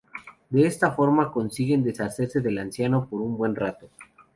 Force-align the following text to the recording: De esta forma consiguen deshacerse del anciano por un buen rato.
De 0.49 0.65
esta 0.65 0.93
forma 0.93 1.31
consiguen 1.31 1.83
deshacerse 1.83 2.39
del 2.41 2.57
anciano 2.57 3.07
por 3.07 3.21
un 3.21 3.37
buen 3.37 3.55
rato. 3.55 3.87